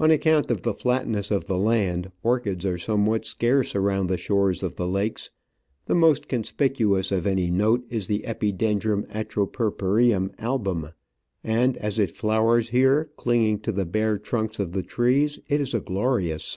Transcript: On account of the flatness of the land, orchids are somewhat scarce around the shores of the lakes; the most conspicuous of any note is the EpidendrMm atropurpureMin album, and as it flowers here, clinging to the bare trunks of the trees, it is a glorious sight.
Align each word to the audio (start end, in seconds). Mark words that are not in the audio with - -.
On 0.00 0.10
account 0.10 0.50
of 0.50 0.62
the 0.62 0.74
flatness 0.74 1.30
of 1.30 1.44
the 1.44 1.56
land, 1.56 2.10
orchids 2.24 2.66
are 2.66 2.76
somewhat 2.76 3.24
scarce 3.24 3.76
around 3.76 4.08
the 4.08 4.16
shores 4.16 4.64
of 4.64 4.74
the 4.74 4.88
lakes; 4.88 5.30
the 5.86 5.94
most 5.94 6.26
conspicuous 6.26 7.12
of 7.12 7.24
any 7.24 7.52
note 7.52 7.86
is 7.88 8.08
the 8.08 8.24
EpidendrMm 8.26 9.06
atropurpureMin 9.10 10.34
album, 10.40 10.88
and 11.44 11.76
as 11.76 12.00
it 12.00 12.10
flowers 12.10 12.70
here, 12.70 13.12
clinging 13.14 13.60
to 13.60 13.70
the 13.70 13.86
bare 13.86 14.18
trunks 14.18 14.58
of 14.58 14.72
the 14.72 14.82
trees, 14.82 15.38
it 15.46 15.60
is 15.60 15.72
a 15.72 15.78
glorious 15.78 16.42
sight. 16.42 16.52